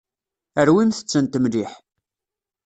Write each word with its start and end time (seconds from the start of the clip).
Rwimt-tent 0.67 1.39
mliḥ. 1.43 1.71